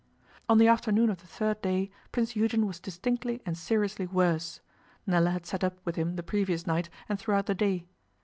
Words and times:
On 0.49 0.57
the 0.57 0.67
afternoon 0.67 1.11
of 1.11 1.19
the 1.21 1.27
third 1.27 1.61
day 1.61 1.91
Prince 2.11 2.35
Eugen 2.35 2.65
was 2.65 2.79
distinctly 2.79 3.39
and 3.45 3.55
seriously 3.55 4.07
worse. 4.07 4.59
Nella 5.05 5.29
had 5.29 5.45
sat 5.45 5.63
up 5.63 5.77
with 5.85 5.95
him 5.95 6.15
the 6.15 6.23
previous 6.23 6.65
night 6.65 6.89
and 7.07 7.19
throughout 7.19 7.45
the 7.45 7.53
day. 7.53 7.85